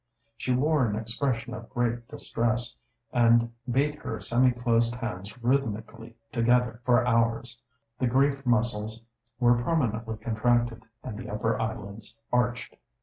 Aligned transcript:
She 0.35 0.51
wore 0.51 0.87
an 0.87 0.95
expression 0.95 1.53
of 1.53 1.69
great 1.69 2.07
distress, 2.07 2.75
and 3.13 3.53
beat 3.71 3.93
her 3.99 4.19
semi 4.19 4.49
closed 4.49 4.95
hands 4.95 5.37
rhythmically 5.43 6.15
together 6.33 6.81
for 6.83 7.05
hours. 7.05 7.61
The 7.99 8.07
grief 8.07 8.43
muscles 8.43 9.03
were 9.39 9.61
permanently 9.61 10.17
contracted, 10.17 10.85
and 11.03 11.19
the 11.19 11.29
upper 11.29 11.61
eyelids 11.61 12.19
arched. 12.33 12.75